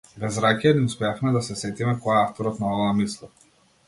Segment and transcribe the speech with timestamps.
[0.21, 3.31] Без ракија не успеавме да се сетиме кој е авторот на оваа мисла.